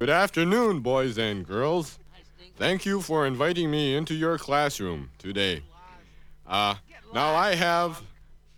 Good 0.00 0.10
afternoon, 0.10 0.78
boys 0.78 1.18
and 1.18 1.44
girls. 1.44 1.98
Thank 2.56 2.86
you 2.86 3.00
for 3.00 3.26
inviting 3.26 3.68
me 3.68 3.96
into 3.96 4.14
your 4.14 4.38
classroom 4.38 5.10
today. 5.18 5.64
Uh, 6.46 6.76
now 7.12 7.34
I 7.34 7.56
have 7.56 8.00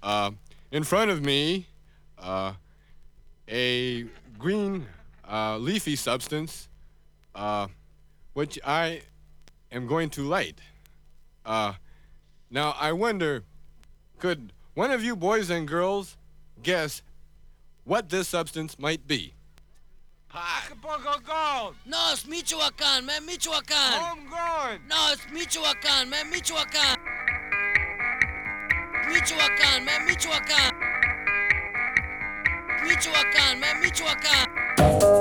uh, 0.02 0.32
in 0.70 0.84
front 0.84 1.10
of 1.10 1.24
me 1.24 1.66
uh, 2.18 2.52
a 3.48 4.04
green 4.38 4.84
uh, 5.26 5.56
leafy 5.56 5.96
substance 5.96 6.68
uh, 7.34 7.68
which 8.34 8.58
I 8.62 9.00
am 9.72 9.86
going 9.86 10.10
to 10.10 10.24
light. 10.28 10.60
Uh, 11.46 11.72
now 12.50 12.76
I 12.78 12.92
wonder, 12.92 13.44
could 14.18 14.52
one 14.74 14.90
of 14.90 15.02
you 15.02 15.16
boys 15.16 15.48
and 15.48 15.66
girls 15.66 16.18
guess 16.62 17.00
what 17.84 18.10
this 18.10 18.28
substance 18.28 18.78
might 18.78 19.06
be? 19.06 19.32
Gold. 20.32 21.74
No, 21.86 21.98
it's 22.12 22.26
Michoacan, 22.26 23.04
man, 23.04 23.26
Michoacan. 23.26 23.66
Homegrown. 23.76 24.80
No, 24.88 25.12
it's 25.12 25.26
Michoacan, 25.32 26.08
man, 26.08 26.30
Michoacan. 26.30 26.98
Michoacan, 29.08 29.84
man, 29.84 30.06
Michoacan. 30.06 30.72
Michoacan, 32.84 33.60
man, 33.60 33.80
Michoacan. 33.80 35.19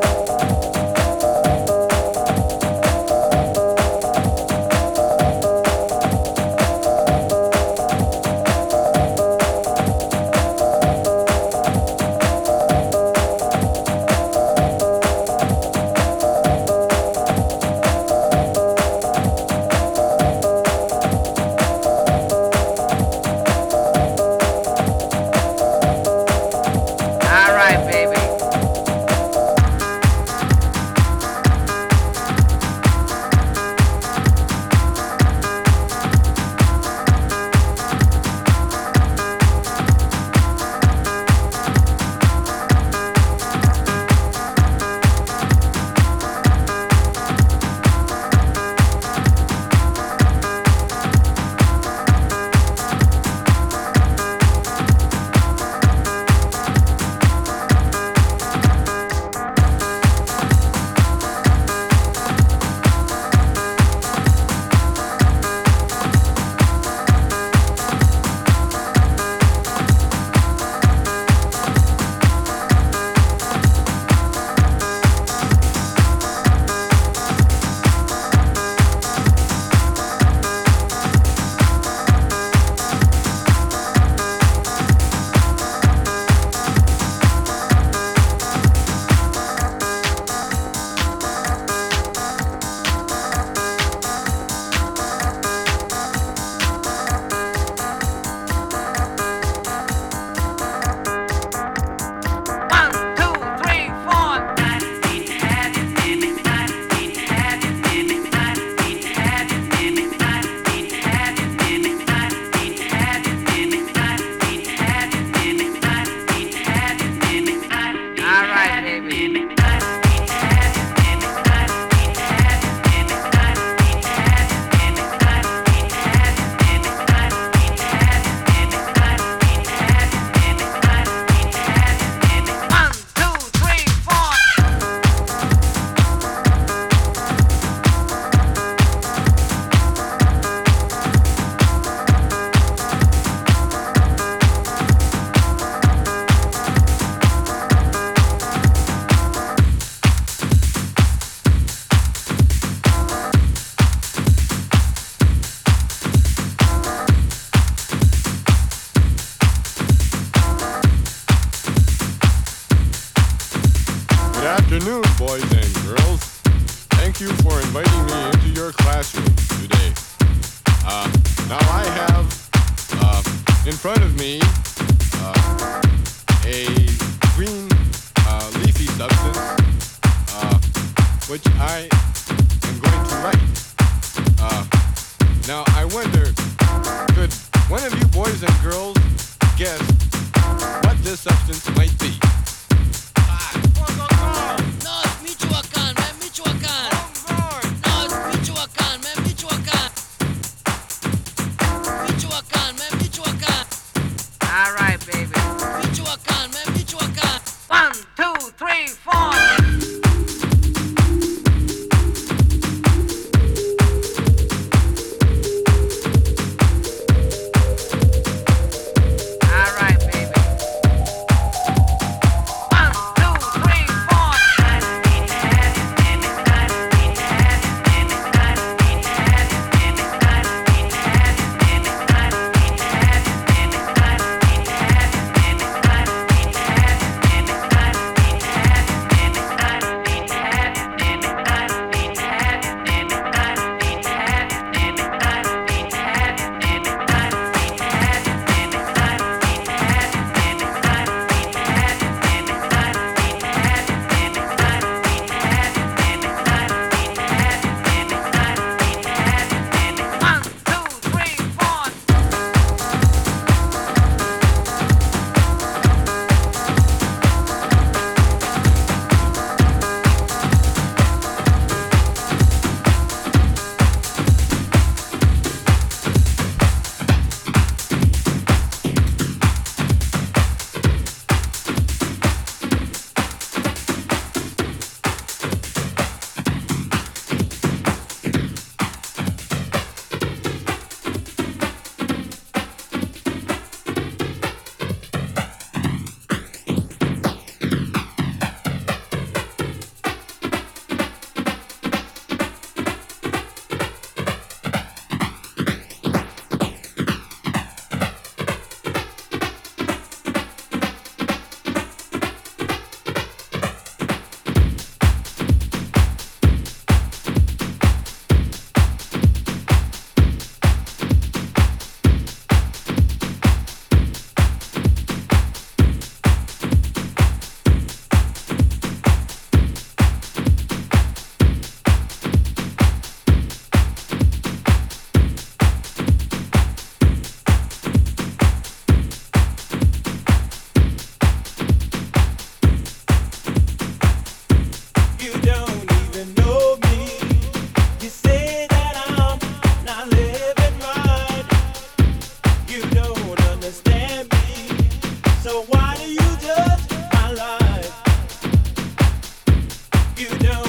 No. 360.41 360.69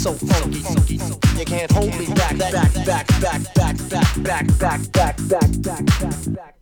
so 0.00 0.14
funky. 0.14 0.60
You 1.38 1.44
can't 1.44 1.70
hold 1.70 1.94
me 1.98 2.06
back, 2.14 2.38
back, 2.38 2.52
back, 2.52 3.06
back, 3.20 3.44
back, 3.54 3.76
back, 3.90 4.16
back, 4.22 4.56
back, 4.58 4.88
back, 4.92 4.92
back, 4.92 5.16
back, 5.28 5.52
back, 5.62 5.84
back, 5.92 6.24
back. 6.32 6.54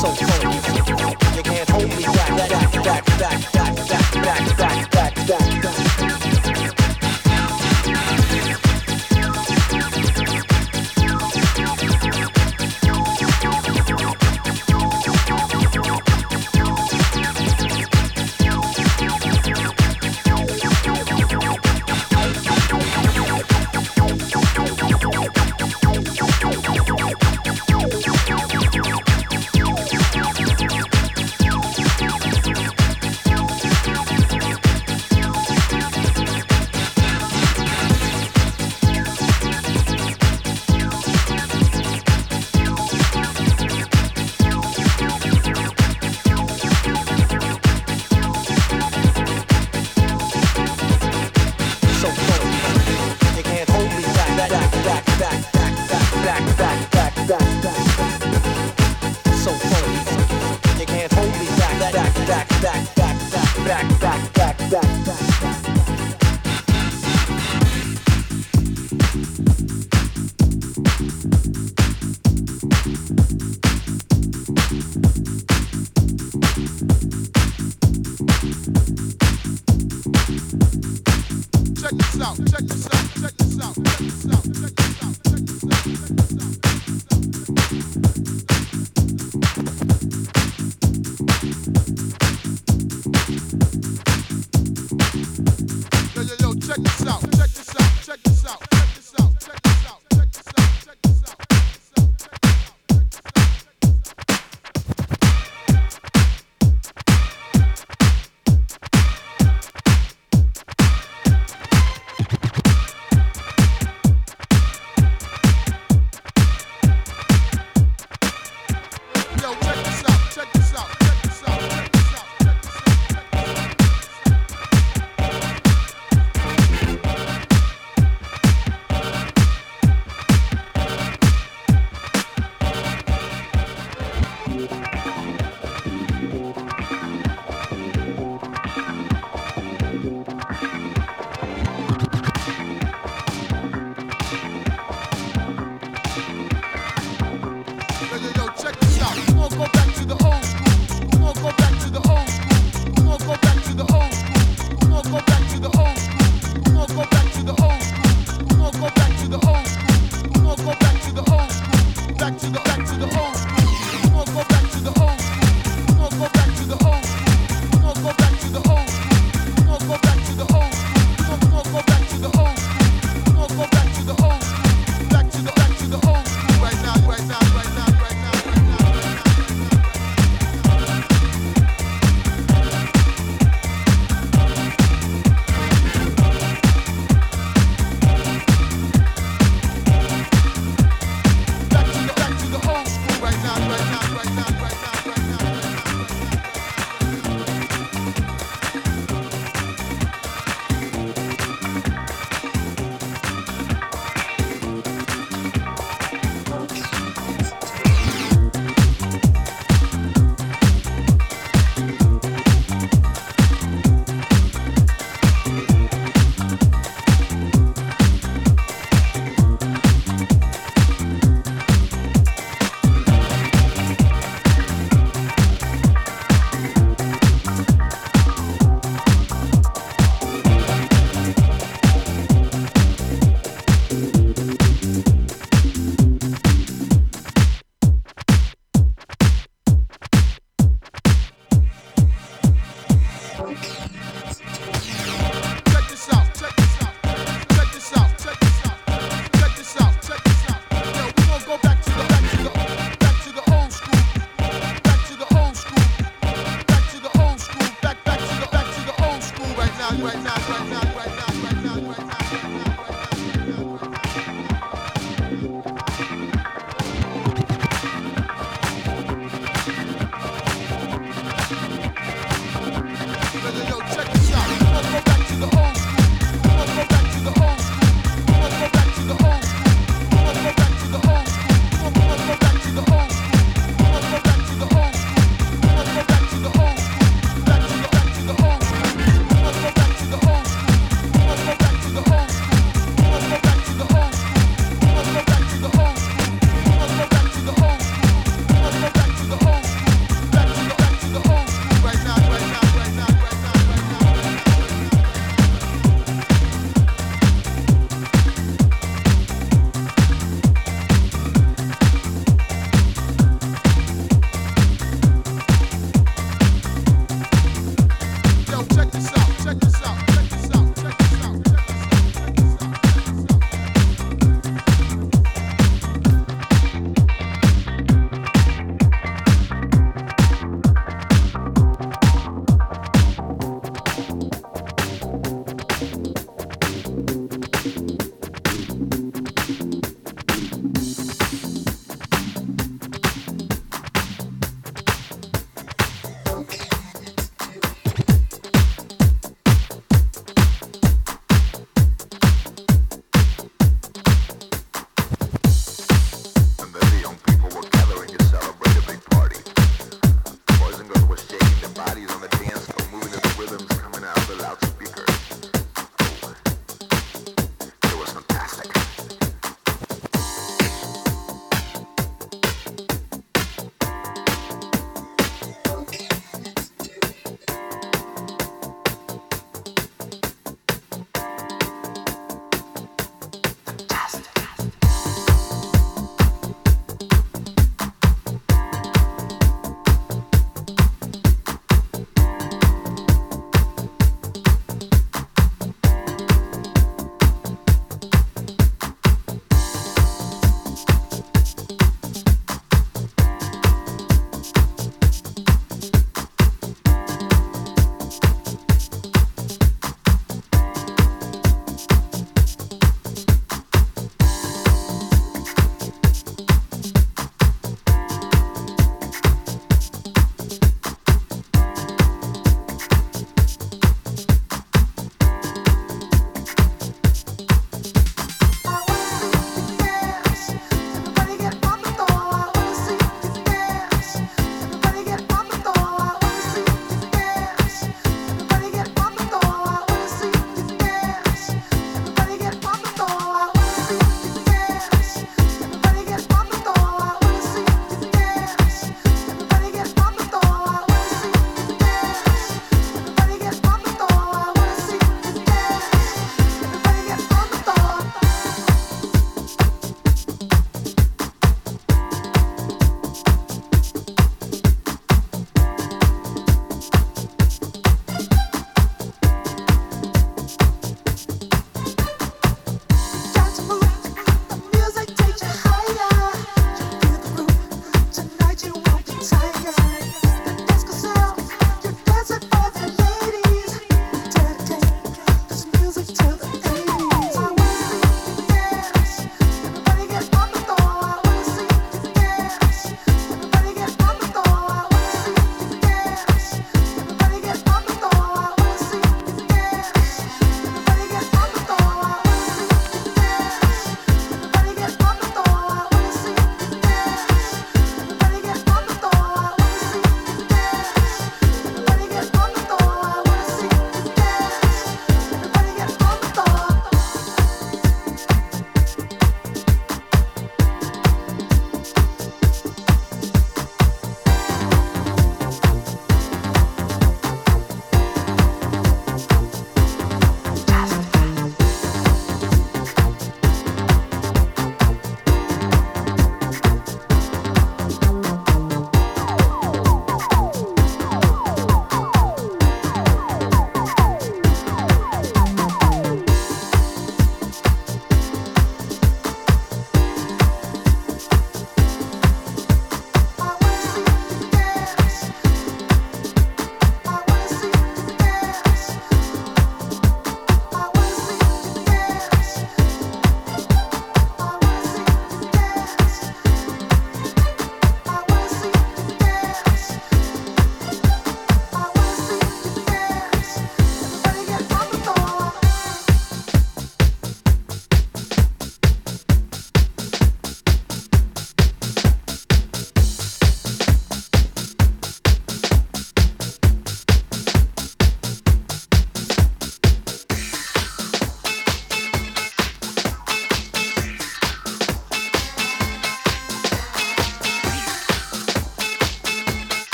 So 0.00 0.08
funky, 0.08 1.36
You 1.36 1.42
can't 1.42 1.68
hold 1.68 1.88
me 1.90 2.04
back, 2.04 2.48
back, 2.48 2.84
back, 2.84 3.18
back. 3.18 3.51